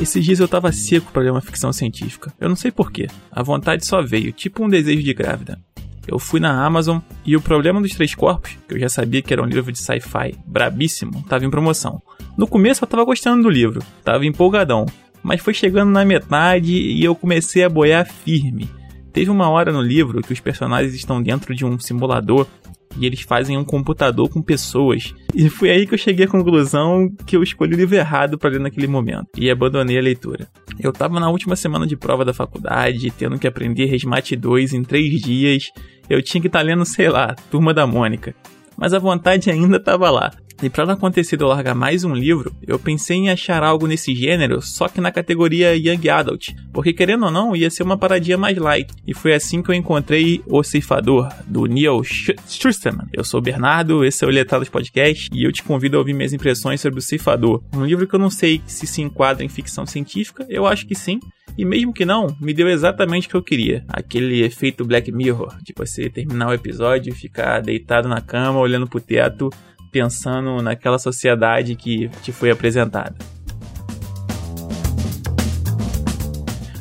[0.00, 2.32] Esses dias eu tava seco para ler uma ficção científica.
[2.40, 3.06] Eu não sei porquê.
[3.30, 5.60] A vontade só veio, tipo um desejo de grávida.
[6.08, 9.30] Eu fui na Amazon e o Problema dos Três Corpos, que eu já sabia que
[9.30, 12.00] era um livro de sci-fi brabíssimo, tava em promoção.
[12.34, 14.86] No começo eu tava gostando do livro, tava empolgadão,
[15.22, 18.70] mas foi chegando na metade e eu comecei a boiar firme.
[19.12, 22.46] Teve uma hora no livro que os personagens estão dentro de um simulador
[22.96, 25.14] e eles fazem um computador com pessoas.
[25.34, 28.50] E foi aí que eu cheguei à conclusão que eu escolhi o livro errado para
[28.50, 30.48] ler naquele momento e abandonei a leitura.
[30.78, 34.82] Eu estava na última semana de prova da faculdade, tendo que aprender Resmate 2 em
[34.82, 35.70] três dias.
[36.08, 38.34] Eu tinha que estar tá lendo, sei lá, Turma da Mônica.
[38.76, 40.30] Mas a vontade ainda estava lá.
[40.62, 43.86] E para não acontecer de eu largar mais um livro, eu pensei em achar algo
[43.86, 47.96] nesse gênero, só que na categoria Young Adult, porque querendo ou não, ia ser uma
[47.96, 48.92] paradinha mais light.
[49.06, 53.06] E foi assim que eu encontrei O Ceifador, do Neil Schusterman.
[53.10, 56.12] Eu sou o Bernardo, esse é o Letrados Podcast, e eu te convido a ouvir
[56.12, 59.48] minhas impressões sobre O Ceifador, um livro que eu não sei se se enquadra em
[59.48, 61.20] ficção científica, eu acho que sim,
[61.56, 63.82] e mesmo que não, me deu exatamente o que eu queria.
[63.88, 68.86] Aquele efeito Black Mirror, de você terminar o episódio e ficar deitado na cama, olhando
[68.86, 69.50] pro teto,
[69.90, 73.14] pensando naquela sociedade que te foi apresentada.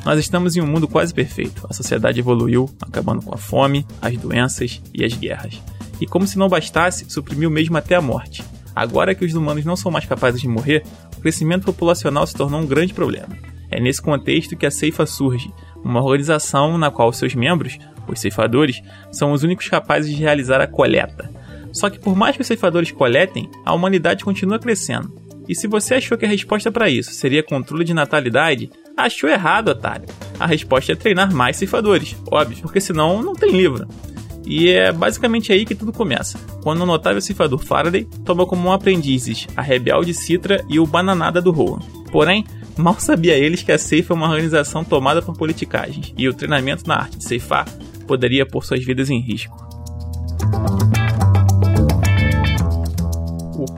[0.06, 1.68] Nós estamos em um mundo quase perfeito.
[1.70, 5.62] A sociedade evoluiu, acabando com a fome, as doenças e as guerras.
[6.02, 8.44] E como se não bastasse, suprimiu mesmo até a morte.
[8.76, 10.84] Agora que os humanos não são mais capazes de morrer,
[11.18, 13.28] o crescimento populacional se tornou um grande problema.
[13.70, 18.82] É nesse contexto que a Ceifa surge, uma organização na qual seus membros, os ceifadores,
[19.12, 21.30] são os únicos capazes de realizar a coleta,
[21.72, 25.14] só que por mais que os ceifadores coletem, a humanidade continua crescendo.
[25.48, 29.70] E se você achou que a resposta para isso seria controle de natalidade, achou errado,
[29.70, 30.08] otário.
[30.40, 33.88] A resposta é treinar mais ceifadores, óbvio, porque senão não tem livro.
[34.46, 39.48] E é basicamente aí que tudo começa, quando o notável ceifador Faraday toma como aprendizes
[39.56, 41.80] a rebelde Citra e o Bananada do Rohan.
[42.12, 42.46] Porém,
[42.78, 46.88] mal sabia eles que a Ceifa é uma organização tomada por politicagens, e o treinamento
[46.88, 47.68] na arte de ceifar
[48.08, 49.69] poderia pôr suas vidas em risco.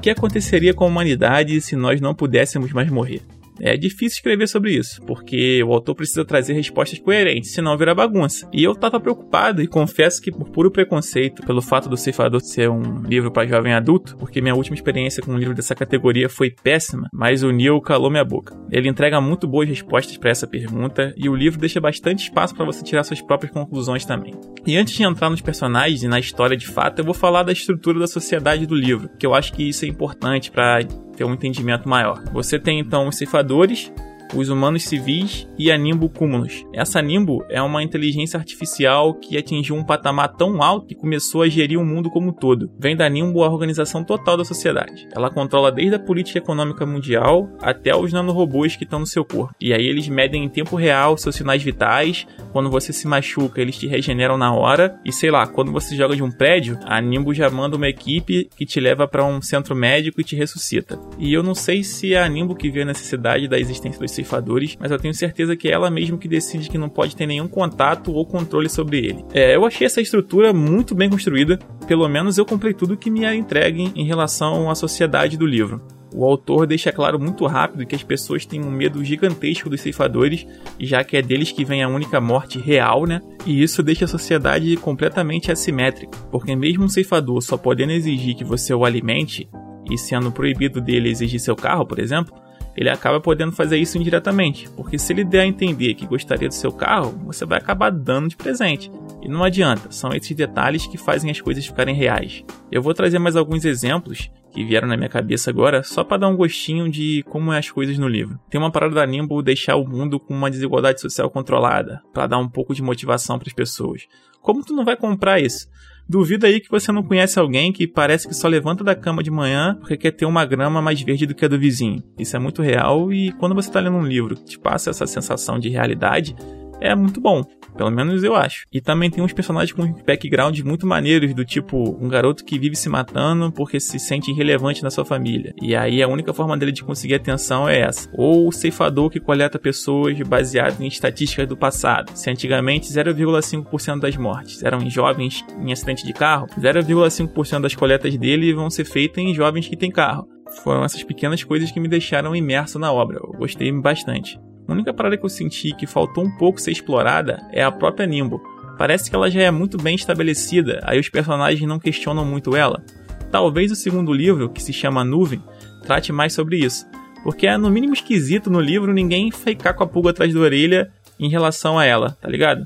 [0.02, 3.22] Que aconteceria com a humanidade se nós não pudéssemos mais morrer?
[3.62, 8.50] É difícil escrever sobre isso, porque o autor precisa trazer respostas coerentes, senão vira bagunça.
[8.52, 12.70] E eu tava preocupado e confesso que por puro preconceito, pelo fato do Ceifador ser
[12.70, 16.50] um livro para jovem adulto, porque minha última experiência com um livro dessa categoria foi
[16.50, 18.56] péssima, mas o Neil calou minha boca.
[18.72, 22.66] Ele entrega muito boas respostas para essa pergunta e o livro deixa bastante espaço para
[22.66, 24.34] você tirar suas próprias conclusões também.
[24.66, 27.52] E antes de entrar nos personagens e na história de fato, eu vou falar da
[27.52, 30.82] estrutura da sociedade do livro, que eu acho que isso é importante para
[31.16, 32.24] ter um entendimento maior.
[32.32, 33.92] Você tem então os ceifadores,
[34.34, 36.66] os humanos civis e a Nimbo Cumulus.
[36.74, 41.50] Essa Nimbo é uma inteligência artificial que atingiu um patamar tão alto que começou a
[41.50, 42.72] gerir o mundo como um todo.
[42.80, 45.08] Vem da Nimbo a organização total da sociedade.
[45.16, 49.54] Ela controla desde a política econômica mundial até os nanorobôs que estão no seu corpo.
[49.60, 52.26] E aí eles medem em tempo real seus sinais vitais.
[52.52, 55.00] Quando você se machuca, eles te regeneram na hora.
[55.06, 58.50] E sei lá, quando você joga de um prédio, a Nimbo já manda uma equipe
[58.56, 61.00] que te leva para um centro médico e te ressuscita.
[61.18, 64.12] E eu não sei se é a Nimbo que vê a necessidade da existência dos
[64.22, 67.26] ceifadores, mas eu tenho certeza que é ela mesma que decide que não pode ter
[67.26, 69.26] nenhum contato ou controle sobre ele.
[69.34, 73.24] É, eu achei essa estrutura muito bem construída, pelo menos eu comprei tudo que me
[73.24, 75.82] era entregue em relação à sociedade do livro.
[76.14, 80.46] O autor deixa claro muito rápido que as pessoas têm um medo gigantesco dos ceifadores,
[80.78, 83.22] já que é deles que vem a única morte real, né?
[83.46, 88.44] E isso deixa a sociedade completamente assimétrica, porque mesmo um ceifador só podendo exigir que
[88.44, 89.50] você o alimente,
[89.90, 92.34] e sendo proibido dele exigir seu carro, por exemplo,
[92.76, 96.54] ele acaba podendo fazer isso indiretamente, porque se ele der a entender que gostaria do
[96.54, 98.92] seu carro, você vai acabar dando de presente.
[99.22, 102.44] E não adianta, são esses detalhes que fazem as coisas ficarem reais.
[102.72, 106.28] Eu vou trazer mais alguns exemplos que vieram na minha cabeça agora, só para dar
[106.28, 108.38] um gostinho de como é as coisas no livro.
[108.50, 112.38] Tem uma parada da Nimble deixar o mundo com uma desigualdade social controlada, para dar
[112.38, 114.08] um pouco de motivação para as pessoas.
[114.42, 115.68] Como tu não vai comprar isso?
[116.08, 119.32] Duvido aí que você não conhece alguém que parece que só levanta da cama de
[119.32, 122.04] manhã porque quer ter uma grama mais verde do que a do vizinho.
[122.20, 125.08] Isso é muito real e quando você está lendo um livro que te passa essa
[125.08, 126.36] sensação de realidade,
[126.82, 127.44] é muito bom.
[127.78, 128.66] Pelo menos eu acho.
[128.72, 132.76] E também tem uns personagens com background muito maneiros, do tipo um garoto que vive
[132.76, 135.54] se matando porque se sente irrelevante na sua família.
[135.62, 138.10] E aí a única forma dele de conseguir atenção é essa.
[138.14, 142.12] Ou o ceifador que coleta pessoas baseado em estatísticas do passado.
[142.14, 148.18] Se antigamente 0,5% das mortes eram em jovens em acidente de carro, 0,5% das coletas
[148.18, 150.28] dele vão ser feitas em jovens que têm carro.
[150.64, 153.18] Foram essas pequenas coisas que me deixaram imerso na obra.
[153.18, 154.38] Eu gostei bastante.
[154.72, 158.08] A única parada que eu senti que faltou um pouco ser explorada é a própria
[158.08, 158.42] Nimbo.
[158.78, 162.82] Parece que ela já é muito bem estabelecida, aí os personagens não questionam muito ela.
[163.30, 165.44] Talvez o segundo livro, que se chama Nuvem,
[165.84, 166.86] trate mais sobre isso.
[167.22, 170.90] Porque é no mínimo esquisito no livro ninguém ficar com a pulga atrás da orelha
[171.20, 172.66] em relação a ela, tá ligado?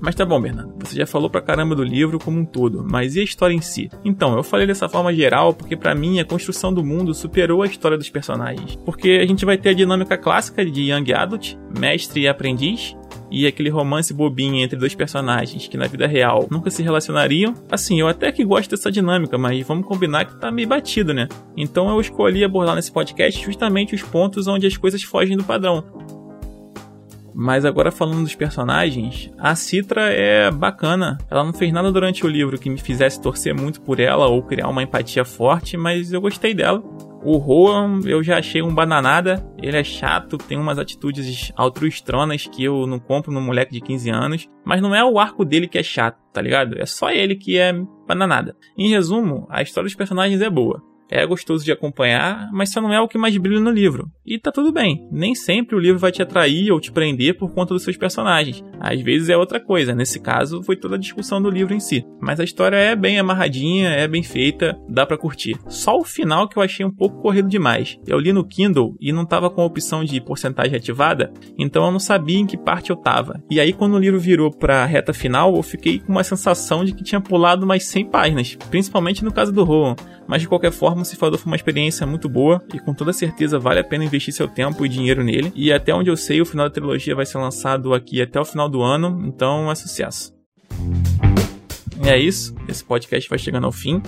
[0.00, 3.16] Mas tá bom, Bernardo, você já falou pra caramba do livro como um todo, mas
[3.16, 3.90] e a história em si?
[4.04, 7.66] Então, eu falei dessa forma geral porque para mim a construção do mundo superou a
[7.66, 8.76] história dos personagens.
[8.84, 12.96] Porque a gente vai ter a dinâmica clássica de Young Adult, mestre e aprendiz,
[13.30, 17.54] e aquele romance bobinho entre dois personagens que na vida real nunca se relacionariam.
[17.70, 21.28] Assim, eu até que gosto dessa dinâmica, mas vamos combinar que tá meio batido, né?
[21.56, 25.84] Então eu escolhi abordar nesse podcast justamente os pontos onde as coisas fogem do padrão.
[27.38, 31.18] Mas agora falando dos personagens, a Citra é bacana.
[31.30, 34.42] Ela não fez nada durante o livro que me fizesse torcer muito por ela ou
[34.42, 36.82] criar uma empatia forte, mas eu gostei dela.
[37.22, 39.46] O Roan eu já achei um bananada.
[39.60, 44.08] Ele é chato, tem umas atitudes altruistronas que eu não compro num moleque de 15
[44.08, 44.48] anos.
[44.64, 46.80] Mas não é o arco dele que é chato, tá ligado?
[46.80, 47.70] É só ele que é
[48.08, 48.56] bananada.
[48.78, 52.92] Em resumo, a história dos personagens é boa é gostoso de acompanhar, mas só não
[52.92, 54.10] é o que mais brilha no livro.
[54.24, 57.52] E tá tudo bem, nem sempre o livro vai te atrair ou te prender por
[57.52, 58.64] conta dos seus personagens.
[58.80, 62.04] Às vezes é outra coisa, nesse caso foi toda a discussão do livro em si.
[62.20, 65.56] Mas a história é bem amarradinha, é bem feita, dá para curtir.
[65.68, 67.98] Só o final que eu achei um pouco corrido demais.
[68.06, 71.92] Eu li no Kindle e não tava com a opção de porcentagem ativada, então eu
[71.92, 73.42] não sabia em que parte eu tava.
[73.50, 76.94] E aí quando o livro virou pra reta final, eu fiquei com uma sensação de
[76.94, 79.96] que tinha pulado mais 100 páginas, principalmente no caso do Rowan.
[80.28, 83.58] Mas de qualquer forma, o Cifrador foi uma experiência muito boa e com toda certeza
[83.58, 85.52] vale a pena investir seu tempo e dinheiro nele.
[85.54, 88.44] E até onde eu sei, o final da trilogia vai ser lançado aqui até o
[88.44, 90.34] final do ano, então é sucesso.
[92.04, 94.02] É isso, esse podcast vai chegando ao fim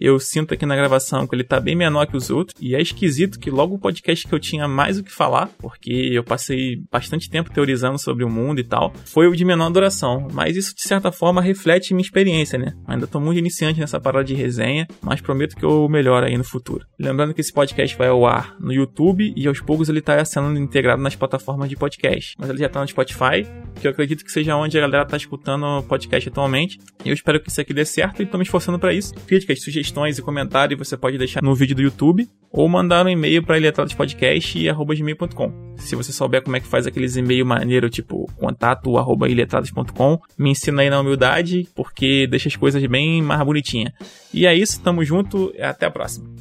[0.00, 2.56] eu sinto aqui na gravação que ele tá bem menor que os outros.
[2.60, 5.92] E é esquisito que logo o podcast que eu tinha mais o que falar, porque
[6.12, 10.26] eu passei bastante tempo teorizando sobre o mundo e tal, foi o de menor duração.
[10.32, 12.74] Mas isso, de certa forma, reflete minha experiência, né?
[12.86, 16.44] Ainda tô muito iniciante nessa parada de resenha, mas prometo que eu melhoro aí no
[16.44, 16.86] futuro.
[16.98, 20.58] Lembrando que esse podcast vai ao ar no YouTube e aos poucos ele tá sendo
[20.58, 22.34] integrado nas plataformas de podcast.
[22.38, 23.46] Mas ele já tá no Spotify,
[23.80, 26.78] que eu acredito que seja onde a galera tá escutando o podcast atualmente.
[27.04, 29.14] Eu espero que isso aqui dê certo e tô me esforçando para isso.
[29.26, 33.42] Críticas, sugestões e comentários você pode deixar no vídeo do YouTube ou mandar um e-mail
[33.42, 35.74] para iletradospodcast.com.
[35.76, 40.90] Se você souber como é que faz aqueles e-mail maneiro, tipo contato@iletrados.com, me ensina aí
[40.90, 43.92] na humildade, porque deixa as coisas bem mais bonitinhas.
[44.32, 46.39] E é isso, tamo junto, até a próxima.